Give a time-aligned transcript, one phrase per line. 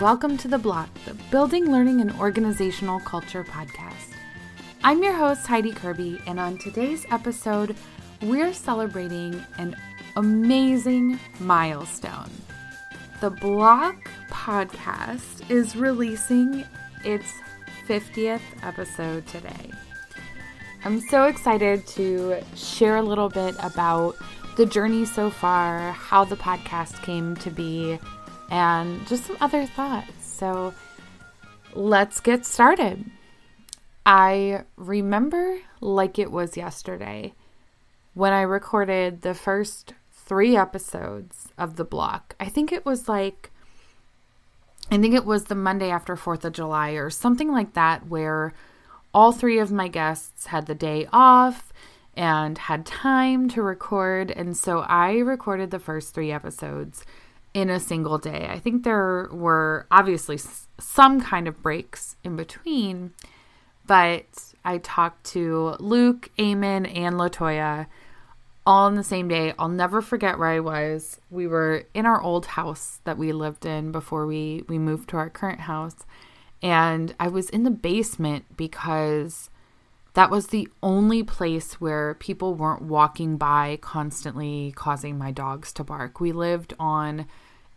[0.00, 4.14] welcome to The Block, the Building, Learning, and Organizational Culture podcast.
[4.82, 7.76] I'm your host, Heidi Kirby, and on today's episode,
[8.22, 9.76] we're celebrating an
[10.16, 12.30] amazing milestone.
[13.20, 16.64] The Block podcast is releasing
[17.04, 17.34] its
[17.86, 19.70] 50th episode today.
[20.82, 24.16] I'm so excited to share a little bit about
[24.56, 27.98] the journey so far, how the podcast came to be,
[28.50, 30.26] and just some other thoughts.
[30.26, 30.74] So
[31.74, 33.04] let's get started.
[34.04, 37.34] I remember like it was yesterday
[38.14, 42.34] when I recorded the first three episodes of the block.
[42.40, 43.50] I think it was like,
[44.90, 48.52] I think it was the Monday after 4th of July or something like that, where
[49.14, 51.72] all three of my guests had the day off
[52.14, 54.30] and had time to record.
[54.30, 57.04] And so I recorded the first three episodes
[57.54, 58.48] in a single day.
[58.50, 60.38] I think there were obviously
[60.78, 63.12] some kind of breaks in between,
[63.86, 67.86] but I talked to Luke, Eamon, and Latoya
[68.66, 69.54] all in the same day.
[69.58, 71.20] I'll never forget where I was.
[71.30, 75.16] We were in our old house that we lived in before we we moved to
[75.16, 75.96] our current house,
[76.62, 79.50] and I was in the basement because
[80.14, 85.84] that was the only place where people weren't walking by constantly causing my dogs to
[85.84, 86.20] bark.
[86.20, 87.26] We lived on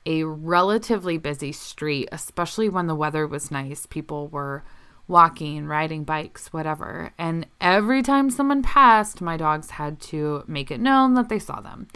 [0.06, 3.86] a relatively busy street, especially when the weather was nice.
[3.86, 4.64] People were
[5.08, 7.12] walking, riding bikes, whatever.
[7.18, 11.62] And every time someone passed, my dogs had to make it known that they saw
[11.62, 11.88] them.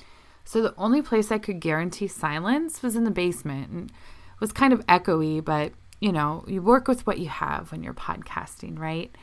[0.44, 3.92] So the only place I could guarantee silence was in the basement.
[3.92, 7.82] It was kind of echoey, but you know, you work with what you have when
[7.82, 9.14] you're podcasting, right?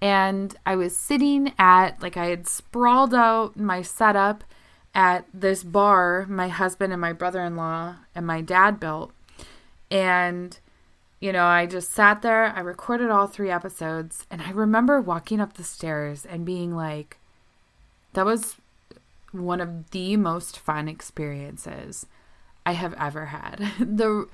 [0.00, 4.44] And I was sitting at, like, I had sprawled out my setup
[4.94, 9.12] at this bar my husband and my brother in law and my dad built.
[9.90, 10.58] And,
[11.20, 15.40] you know, I just sat there, I recorded all three episodes, and I remember walking
[15.40, 17.18] up the stairs and being like,
[18.12, 18.56] that was
[19.32, 22.06] one of the most fun experiences
[22.64, 23.72] I have ever had.
[23.78, 24.28] the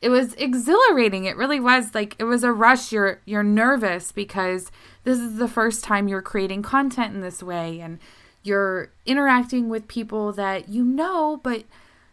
[0.00, 1.24] it was exhilarating.
[1.24, 2.92] It really was like it was a rush.
[2.92, 4.70] You're you're nervous because
[5.04, 7.98] this is the first time you're creating content in this way and
[8.42, 11.64] you're interacting with people that you know, but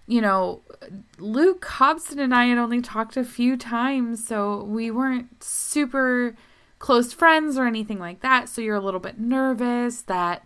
[0.08, 0.62] you know,
[1.20, 6.36] Luke Hobson and I had only talked a few times, so we weren't super
[6.80, 8.50] close friends or anything like that.
[8.50, 10.46] So you're a little bit nervous that,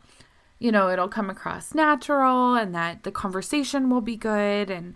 [0.59, 4.93] you know, it'll come across natural and that the conversation will be good and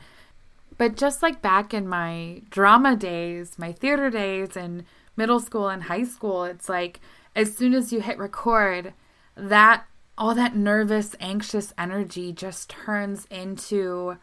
[0.80, 4.86] but just like back in my drama days, my theater days in
[5.18, 7.02] middle school and high school, it's like
[7.36, 8.94] as soon as you hit record,
[9.36, 9.86] that
[10.18, 14.18] all that nervous, anxious energy just turns into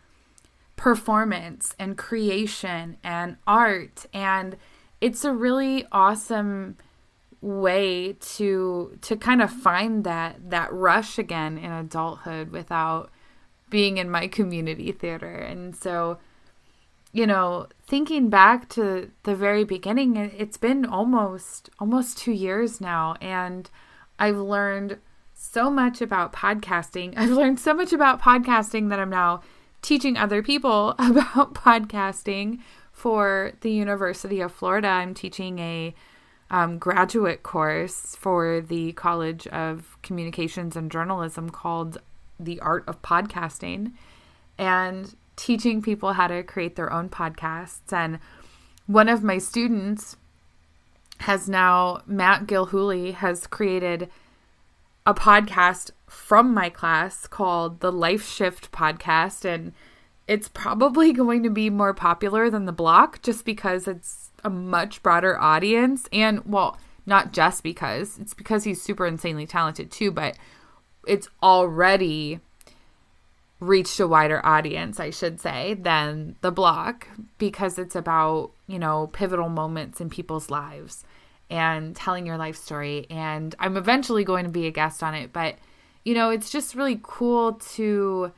[0.77, 4.07] performance and creation and art.
[4.15, 4.57] And
[5.03, 6.79] it's a really awesome
[7.43, 13.11] way to to kind of find that that rush again in adulthood without
[13.69, 15.35] being in my community theater.
[15.35, 16.19] And so
[17.17, 23.15] you know, thinking back to the very beginning, it's been almost almost 2 years now
[23.21, 23.71] and
[24.19, 24.99] I've learned
[25.33, 27.15] so much about podcasting.
[27.17, 29.43] I've learned so much about podcasting that I'm now
[29.81, 32.61] teaching other people about podcasting
[32.93, 34.89] for the University of Florida.
[34.89, 35.95] I'm teaching a
[36.51, 41.99] um, graduate course for the College of Communications and Journalism called
[42.39, 43.93] The Art of Podcasting.
[44.59, 47.93] And teaching people how to create their own podcasts.
[47.93, 48.19] And
[48.87, 50.17] one of my students
[51.21, 54.11] has now, Matt Gilhooly, has created
[55.07, 59.45] a podcast from my class called the Life Shift Podcast.
[59.45, 59.73] And
[60.27, 65.03] it's probably going to be more popular than the block just because it's a much
[65.03, 66.09] broader audience.
[66.13, 70.37] And, well, not just because, it's because he's super insanely talented too, but
[71.07, 72.41] it's already
[73.61, 77.09] reached a wider audience, I should say, than the block
[77.39, 81.05] because it's about, you know, pivotal moments in people's lives
[81.49, 83.07] and telling your life story.
[83.09, 85.57] And I'm eventually going to be a guest on it, but,
[86.05, 88.33] you know, it's just really cool to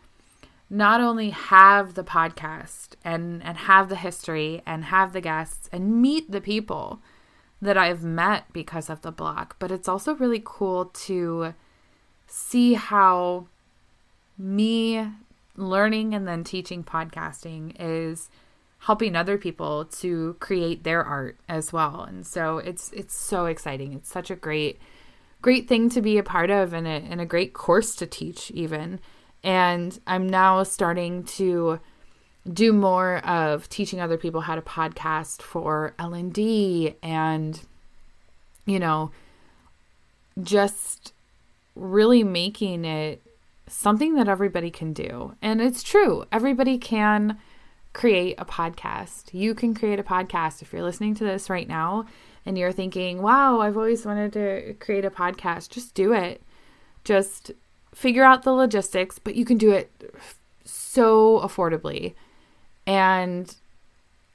[0.70, 6.02] not only have the podcast and and have the history and have the guests and
[6.02, 7.00] meet the people
[7.60, 11.54] that I've met because of the block, but it's also really cool to
[12.26, 13.46] see how
[14.38, 15.04] me
[15.56, 18.30] learning and then teaching podcasting is
[18.80, 22.02] helping other people to create their art as well.
[22.02, 23.92] And so it's it's so exciting.
[23.92, 24.80] It's such a great
[25.42, 28.50] great thing to be a part of and a, and a great course to teach
[28.52, 29.00] even.
[29.42, 31.80] And I'm now starting to
[32.52, 37.60] do more of teaching other people how to podcast for L&D and
[38.64, 39.10] you know
[40.42, 41.12] just
[41.74, 43.20] really making it
[43.68, 45.34] something that everybody can do.
[45.42, 46.24] And it's true.
[46.32, 47.38] Everybody can
[47.92, 49.32] create a podcast.
[49.32, 52.06] You can create a podcast if you're listening to this right now
[52.46, 56.42] and you're thinking, "Wow, I've always wanted to create a podcast." Just do it.
[57.04, 57.52] Just
[57.94, 59.90] figure out the logistics, but you can do it
[60.64, 62.14] so affordably.
[62.86, 63.54] And,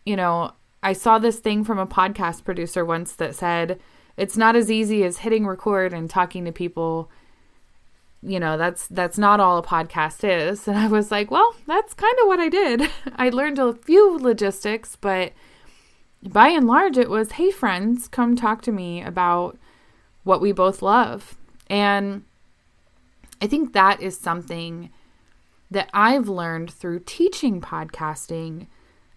[0.05, 0.51] you know,
[0.81, 3.79] I saw this thing from a podcast producer once that said
[4.17, 7.09] it's not as easy as hitting record and talking to people.
[8.25, 10.67] You know, that's that's not all a podcast is.
[10.67, 12.89] And I was like, well, that's kind of what I did.
[13.15, 15.33] I learned a few logistics, but
[16.23, 19.57] by and large it was, "Hey friends, come talk to me about
[20.23, 21.35] what we both love."
[21.69, 22.23] And
[23.41, 24.89] I think that is something
[25.69, 28.67] that I've learned through teaching podcasting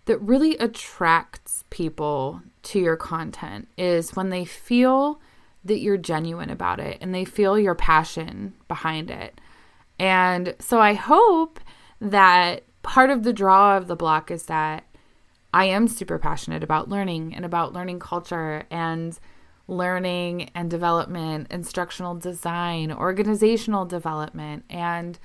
[0.07, 5.21] that really attracts people to your content is when they feel
[5.67, 9.41] that you're genuine about it and they feel your passion behind it.
[9.99, 11.61] And so I hope
[12.01, 14.85] that part of the draw of the block is that
[15.53, 19.19] I am super passionate about learning and about learning culture and
[19.69, 24.65] learning and development, instructional design, organizational development.
[24.71, 25.19] And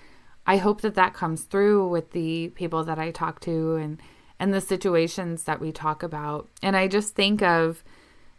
[0.47, 4.01] I hope that that comes through with the people that I talk to and
[4.39, 6.49] and the situations that we talk about.
[6.63, 7.83] And I just think of,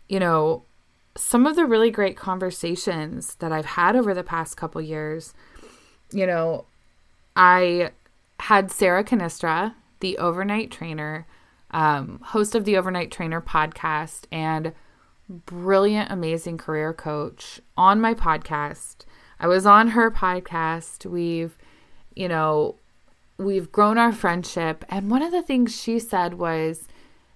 [0.09, 0.65] you know,
[1.17, 5.35] some of the really great conversations that I've had over the past couple years.
[6.13, 6.67] You know,
[7.37, 7.91] I
[8.41, 11.27] had Sarah Cannistra, the overnight trainer,
[11.71, 14.73] um, host of the Overnight Trainer podcast, and
[15.29, 19.05] brilliant, amazing career coach on my podcast.
[19.41, 21.07] I was on her podcast.
[21.07, 21.57] We've
[22.15, 22.77] you know,
[23.39, 24.85] we've grown our friendship.
[24.89, 26.89] And one of the things she said was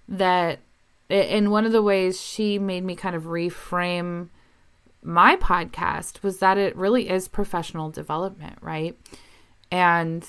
[0.09, 0.61] that,
[1.09, 4.29] in one of the ways she made me kind of reframe
[5.03, 8.99] my podcast was that it really is professional development, right?
[9.71, 10.29] And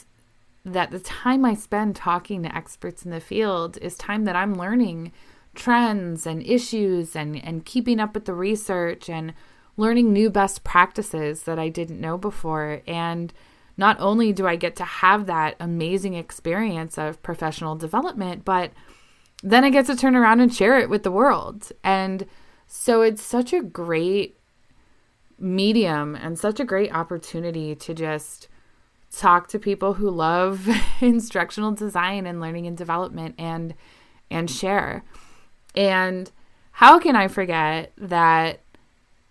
[0.64, 4.56] that the time I spend talking to experts in the field is time that I'm
[4.56, 5.14] learning
[5.56, 9.34] trends and issues and, and keeping up with the research and
[9.78, 12.82] learning new best practices that I didn't know before.
[12.86, 13.34] And
[13.78, 18.72] not only do I get to have that amazing experience of professional development, but
[19.44, 21.72] then I get to turn around and share it with the world.
[21.84, 22.26] And
[22.66, 24.38] so it's such a great
[25.40, 28.48] medium and such a great opportunity to just
[29.12, 30.68] talk to people who love
[31.02, 33.74] instructional design and learning and development and
[34.30, 35.04] and share.
[35.76, 36.30] And
[36.72, 38.60] how can I forget that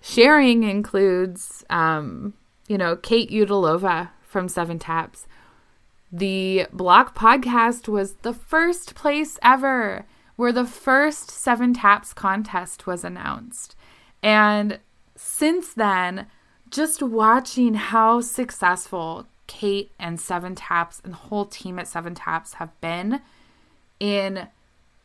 [0.01, 2.33] sharing includes um,
[2.69, 5.27] you know, Kate Udalova from Seven Taps.
[6.13, 10.07] The Block podcast was the first place ever
[10.37, 13.75] where the first Seven Taps contest was announced.
[14.23, 14.79] And
[15.17, 16.27] since then,
[16.71, 22.55] just watching how successful Kate and Seven Taps and the whole team at Seven Taps
[22.55, 23.21] have been
[23.99, 24.49] in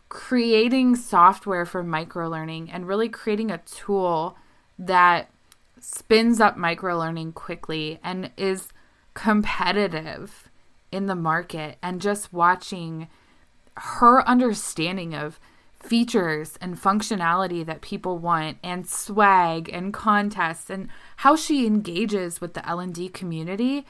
[0.10, 4.36] creating software for microlearning and really creating a tool
[4.78, 5.30] that
[5.80, 8.70] spins up microlearning quickly and is
[9.14, 10.51] competitive
[10.92, 13.08] in the market and just watching
[13.78, 15.40] her understanding of
[15.82, 22.54] features and functionality that people want and swag and contests and how she engages with
[22.54, 23.86] the L&D community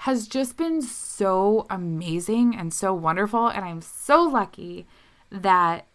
[0.00, 3.48] has just been so amazing and so wonderful.
[3.48, 4.86] And I'm so lucky
[5.30, 5.86] that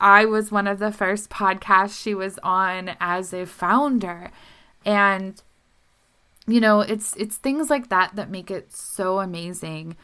[0.00, 4.30] I was one of the first podcasts she was on as a founder.
[4.84, 5.40] And
[6.46, 9.96] you know it's it's things like that that make it so amazing.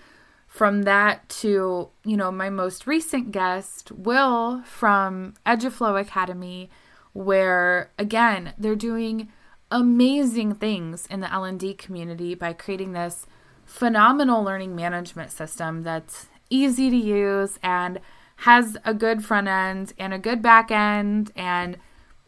[0.47, 6.71] From that to you know my most recent guest will from eduflow academy
[7.13, 9.29] where again they're doing
[9.71, 13.27] amazing things in the l&d community by creating this
[13.65, 18.01] phenomenal learning management system that's easy to use and
[18.37, 21.77] has a good front end and a good back end and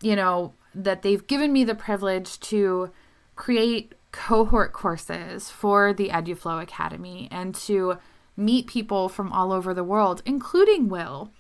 [0.01, 2.91] you know that they've given me the privilege to
[3.35, 7.99] create cohort courses for the EduFlow Academy and to
[8.37, 11.33] meet people from all over the world, including Will.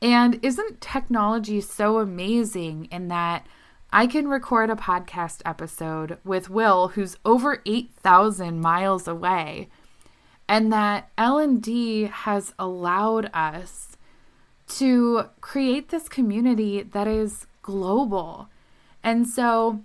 [0.00, 3.46] And isn't technology so amazing in that
[3.92, 9.68] I can record a podcast episode with Will who's over 8,000 miles away
[10.48, 13.96] and that L&D has allowed us
[14.68, 18.48] to create this community that is global.
[19.02, 19.82] And so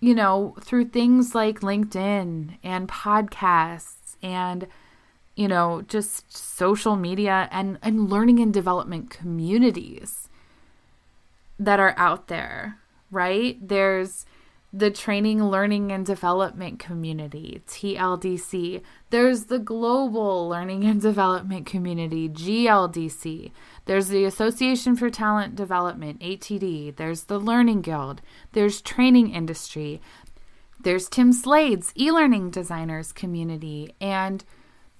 [0.00, 4.66] you know, through things like LinkedIn and podcasts and
[5.36, 10.30] you know, just social media and, and learning and development communities
[11.58, 12.78] that are out there,
[13.10, 13.56] right?
[13.66, 14.24] There's
[14.78, 18.82] the Training, Learning, and Development Community, TLDC.
[19.08, 23.52] There's the Global Learning and Development Community, GLDC.
[23.86, 26.96] There's the Association for Talent Development, ATD.
[26.96, 28.20] There's the Learning Guild.
[28.52, 30.02] There's Training Industry.
[30.78, 33.94] There's Tim Slade's e learning designers community.
[33.98, 34.44] And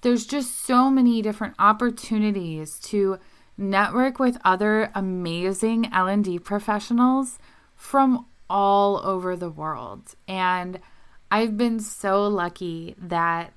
[0.01, 3.19] there's just so many different opportunities to
[3.59, 7.37] network with other amazing L&D professionals
[7.75, 10.15] from all over the world.
[10.27, 10.79] And
[11.31, 13.53] I've been so lucky that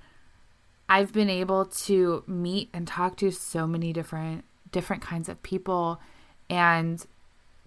[0.88, 6.00] I've been able to meet and talk to so many different different kinds of people
[6.48, 7.04] and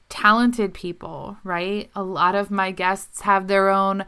[0.09, 1.89] talented people, right?
[1.95, 4.05] A lot of my guests have their own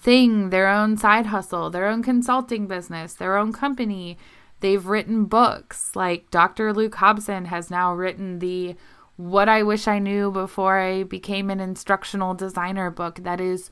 [0.00, 4.18] thing, their own side hustle, their own consulting business, their own company.
[4.60, 5.94] They've written books.
[5.94, 6.72] Like Dr.
[6.72, 8.74] Luke Hobson has now written the
[9.20, 13.70] what I Wish I Knew Before I Became an Instructional Designer book that is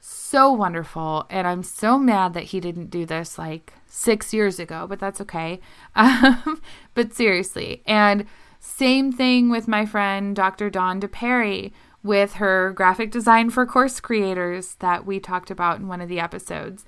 [0.00, 1.24] so wonderful.
[1.30, 5.20] And I'm so mad that he didn't do this like six years ago, but that's
[5.20, 5.60] okay.
[5.94, 6.60] Um,
[6.94, 7.82] but seriously.
[7.86, 8.26] And
[8.60, 10.68] same thing with my friend Dr.
[10.68, 11.72] Dawn DePerry
[12.02, 16.20] with her graphic design for course creators that we talked about in one of the
[16.20, 16.84] episodes.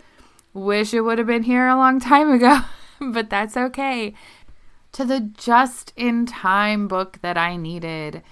[0.53, 2.61] Wish it would have been here a long time ago,
[3.01, 4.15] but that's okay
[4.95, 8.23] to the just in time book that I needed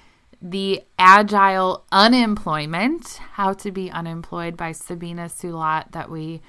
[0.41, 6.41] The Agile Unemployment How to Be Unemployed by Sabina Sulat that we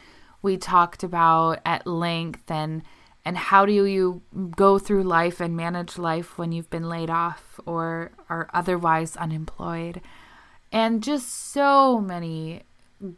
[0.44, 2.84] we talked about at length and
[3.26, 4.22] and how do you
[4.56, 10.00] go through life and manage life when you've been laid off or are otherwise unemployed.
[10.72, 12.64] And just so many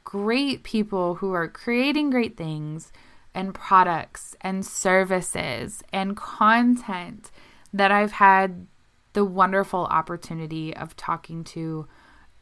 [0.04, 2.94] great people who are creating great things
[3.36, 7.30] and products and services and content
[7.74, 8.66] that I've had
[9.14, 11.88] the wonderful opportunity of talking to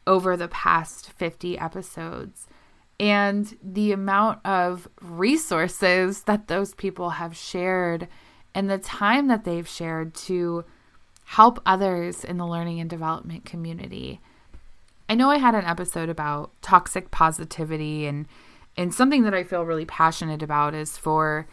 [0.08, 2.48] over the past 50 episodes
[3.00, 8.08] and the amount of resources that those people have shared
[8.56, 10.64] and the time that they've shared to
[11.26, 14.20] help others in the learning and development community.
[15.10, 18.28] I know I had an episode about toxic positivity and
[18.76, 21.48] and something that I feel really passionate about is for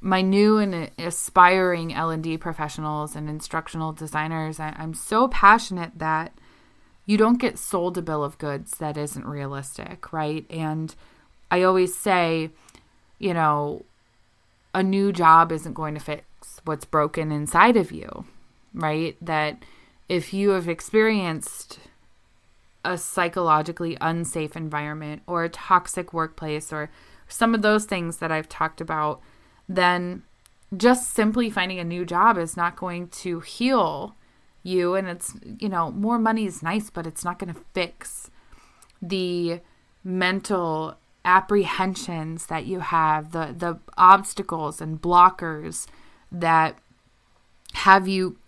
[0.00, 4.58] my new and aspiring L&D professionals and instructional designers.
[4.58, 6.32] I, I'm so passionate that
[7.06, 10.44] you don't get sold a bill of goods that isn't realistic, right?
[10.50, 10.94] And
[11.50, 12.50] I always say,
[13.18, 13.84] you know,
[14.74, 16.24] a new job isn't going to fix
[16.64, 18.24] what's broken inside of you,
[18.74, 19.16] right?
[19.20, 19.64] That
[20.08, 21.78] if you have experienced
[22.84, 26.90] a psychologically unsafe environment or a toxic workplace or
[27.28, 29.20] some of those things that I've talked about,
[29.68, 30.22] then
[30.76, 34.16] just simply finding a new job is not going to heal
[34.62, 34.94] you.
[34.94, 38.30] And it's, you know, more money is nice, but it's not going to fix
[39.00, 39.60] the
[40.04, 45.86] mental apprehensions that you have, the, the obstacles and blockers
[46.30, 46.76] that
[47.74, 48.38] have you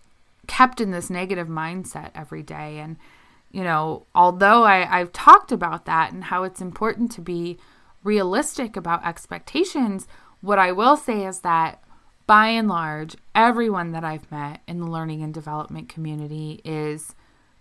[0.47, 2.79] kept in this negative mindset every day.
[2.79, 2.97] And,
[3.55, 7.57] you know, although I, I've talked about that and how it's important to be
[8.03, 10.09] realistic about expectations,
[10.41, 11.81] what I will say is that
[12.27, 17.15] by and large, everyone that I've met in the learning and development community is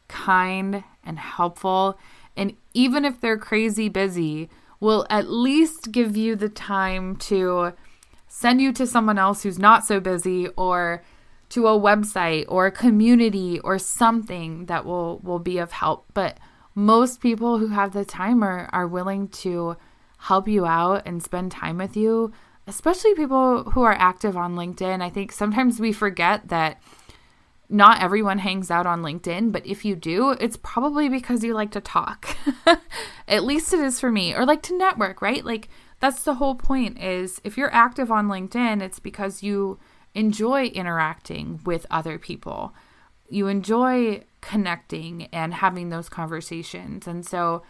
[0.08, 2.00] kind and helpful.
[2.36, 7.74] And even if they're crazy busy, will at least give you the time to
[8.28, 11.04] send you to someone else who's not so busy or
[11.54, 16.06] to a website or a community or something that will will be of help.
[16.14, 16.38] But
[16.76, 19.78] most people who have the time are, are willing to
[20.18, 22.32] help you out and spend time with you
[22.68, 25.02] especially people who are active on linkedin.
[25.02, 26.82] I think sometimes we forget that
[27.70, 31.72] not everyone hangs out on linkedin but if you do it's probably because you like
[31.72, 32.38] to talk.
[33.28, 35.44] At least it is for me or like to network right?
[35.44, 35.70] Like
[36.00, 39.80] that's the whole point is if you're active on linkedin it's because you
[40.16, 42.74] enjoy interacting with other people.
[43.30, 47.08] You enjoy connecting and having those conversations.
[47.08, 47.64] And so,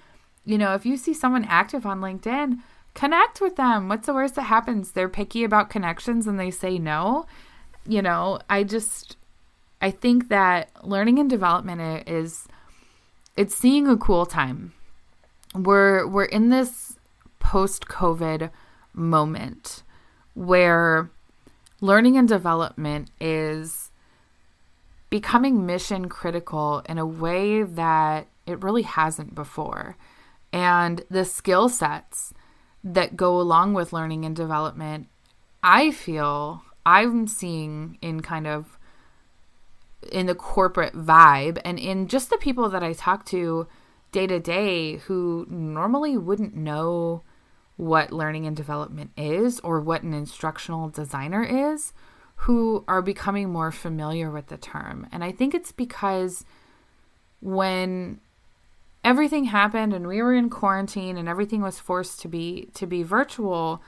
[0.45, 2.59] you know, if you see someone active on LinkedIn,
[2.93, 3.88] connect with them.
[3.88, 4.91] What's the worst that happens?
[4.91, 7.25] They're picky about connections and they say no.
[7.88, 9.17] You know, I just
[9.81, 12.47] I think that learning and development is
[13.35, 14.73] it's seeing a cool time.
[15.55, 16.97] We're we're in this
[17.39, 18.50] post-COVID
[18.93, 19.83] moment
[20.33, 21.09] where
[21.83, 23.91] learning and development is
[25.09, 29.97] becoming mission critical in a way that it really hasn't before.
[30.53, 32.33] And the skill sets
[32.85, 35.09] that go along with learning and development,
[35.61, 38.79] I feel, I'm seeing in kind of
[40.09, 43.67] in the corporate vibe and in just the people that I talk to
[44.13, 47.23] day to day who normally wouldn't know
[47.77, 51.94] what learning and development is or what an instructional designer is
[52.36, 55.08] who are becoming more familiar with the term.
[55.12, 56.46] And I think it's because
[57.42, 58.20] when
[59.03, 63.03] everything happened and we were in quarantine and everything was forced to be to be
[63.03, 63.82] virtual,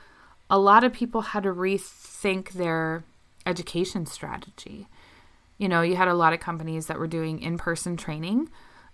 [0.50, 3.04] a lot of people had to rethink their
[3.44, 4.88] education strategy.
[5.58, 8.50] You know, you had a lot of companies that were doing in-person training.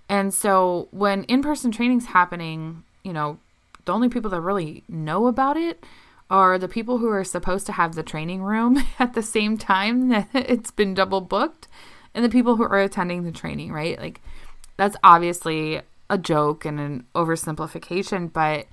[0.08, 3.38] And so when in-person training's happening, you know,
[3.84, 5.84] the only people that really know about it
[6.30, 10.08] are the people who are supposed to have the training room at the same time
[10.08, 11.68] that it's been double booked
[12.14, 13.98] and the people who are attending the training, right?
[13.98, 14.20] Like
[14.76, 18.66] that's obviously a joke and an oversimplification, but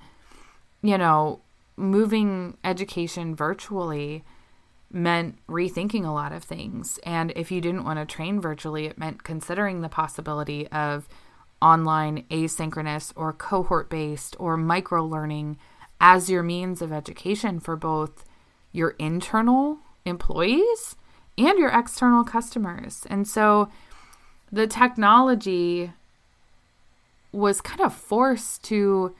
[0.82, 1.40] you know,
[1.76, 4.24] moving education virtually
[4.92, 6.98] meant rethinking a lot of things.
[7.04, 11.08] And if you didn't want to train virtually, it meant considering the possibility of
[11.62, 15.58] online asynchronous or cohort based or micro learning
[16.00, 18.24] as your means of education for both
[18.72, 20.96] your internal employees
[21.36, 23.06] and your external customers.
[23.10, 23.68] And so
[24.50, 25.92] the technology
[27.32, 29.14] was kind of forced to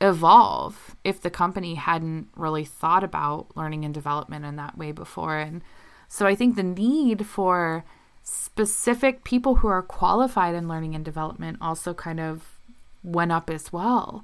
[0.00, 5.36] evolve if the company hadn't really thought about learning and development in that way before.
[5.38, 5.62] And
[6.08, 7.84] so I think the need for
[8.30, 12.58] specific people who are qualified in learning and development also kind of
[13.02, 14.22] went up as well.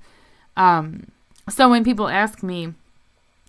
[0.58, 1.10] Um,
[1.48, 2.74] so when people ask me,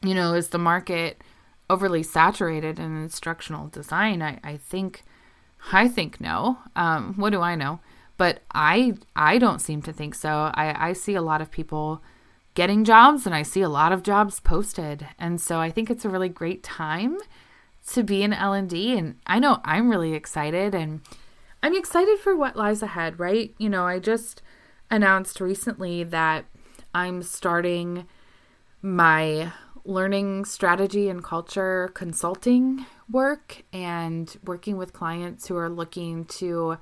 [0.01, 1.21] you know, is the market
[1.69, 4.21] overly saturated in instructional design?
[4.21, 5.03] I, I think,
[5.73, 6.59] I think no.
[6.75, 7.79] Um, what do I know?
[8.17, 10.51] But I, I don't seem to think so.
[10.53, 12.01] I, I see a lot of people
[12.53, 15.05] getting jobs and I see a lot of jobs posted.
[15.19, 17.17] And so I think it's a really great time
[17.93, 21.01] to be in L&D and I know I'm really excited and
[21.61, 23.53] I'm excited for what lies ahead, right?
[23.57, 24.41] You know, I just
[24.89, 26.45] announced recently that
[26.93, 28.07] I'm starting
[28.81, 29.51] my
[29.83, 36.77] learning strategy and culture consulting work and working with clients who are looking to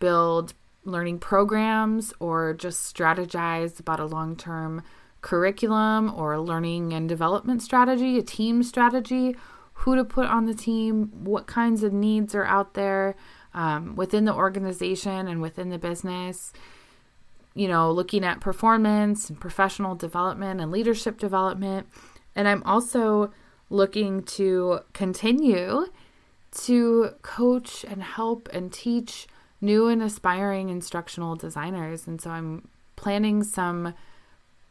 [0.00, 4.82] build learning programs or just strategize about a long-term
[5.20, 9.36] curriculum or a learning and development strategy, a team strategy,
[9.80, 13.16] who to put on the team, what kinds of needs are out there
[13.54, 16.52] um, within the organization and within the business.
[17.54, 21.88] You know, looking at performance and professional development and leadership development.
[22.36, 23.32] And I'm also
[23.70, 25.86] looking to continue
[26.52, 29.28] to coach and help and teach
[29.62, 32.06] new and aspiring instructional designers.
[32.06, 33.94] And so I'm planning some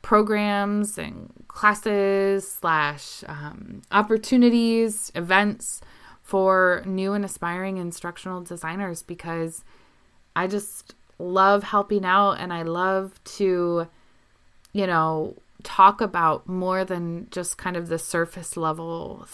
[0.02, 5.82] programs and classes slash um, opportunities events
[6.24, 9.64] for new and aspiring instructional designers because
[10.36, 13.88] i just love helping out and i love to
[14.72, 19.28] you know talk about more than just kind of the surface level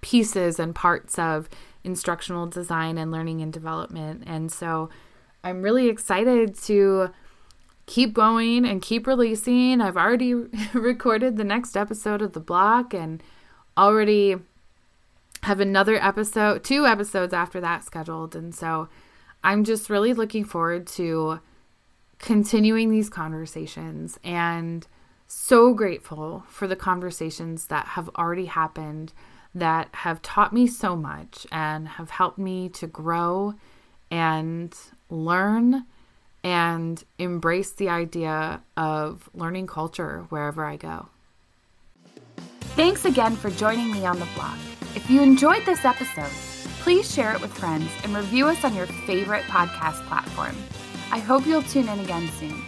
[0.00, 1.48] pieces and parts of
[1.84, 4.22] instructional design and learning and development.
[4.26, 4.90] And so
[5.44, 7.10] i'm really excited to
[7.92, 9.82] keep going and keep releasing.
[9.82, 10.32] I've already
[10.72, 13.22] recorded the next episode of the block and
[13.76, 14.36] already
[15.42, 18.34] have another episode, two episodes after that scheduled.
[18.34, 18.88] And so
[19.44, 21.40] I'm just really looking forward to
[22.18, 24.86] continuing these conversations and
[25.26, 29.12] so grateful for the conversations that have already happened
[29.54, 33.52] that have taught me so much and have helped me to grow
[34.10, 34.74] and
[35.10, 35.84] learn
[36.44, 41.08] and embrace the idea of learning culture wherever I go.
[42.74, 44.58] Thanks again for joining me on the block.
[44.94, 46.30] If you enjoyed this episode,
[46.80, 50.56] please share it with friends and review us on your favorite podcast platform.
[51.10, 52.60] I hope you'll tune in again soon.